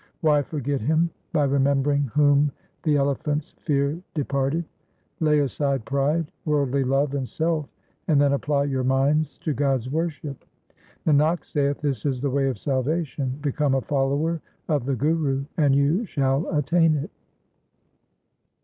Why 0.21 0.41
forget 0.41 0.81
Him, 0.81 1.11
by 1.31 1.43
remembering 1.43 2.09
whom 2.15 2.51
the 2.81 2.95
elephant's 2.97 3.51
fear 3.59 4.01
departed? 4.15 4.65
Lay 5.19 5.41
aside 5.41 5.85
pride, 5.85 6.31
worldly 6.43 6.83
love, 6.83 7.13
and 7.13 7.29
self, 7.29 7.69
and 8.07 8.19
then 8.19 8.33
apply 8.33 8.63
your 8.63 8.83
minds 8.83 9.37
to 9.37 9.53
God's 9.53 9.91
worship. 9.91 10.43
Nanak 11.05 11.45
saith, 11.45 11.81
this 11.81 12.03
is 12.07 12.19
the 12.19 12.31
way 12.31 12.47
of 12.47 12.57
salvation; 12.57 13.37
become 13.43 13.75
a 13.75 13.81
fol 13.81 14.09
lower 14.09 14.41
of 14.67 14.87
the 14.87 14.95
Guru 14.95 15.45
and 15.55 15.75
you 15.75 16.03
shall 16.07 16.49
attain 16.49 16.95
it. 16.95 17.11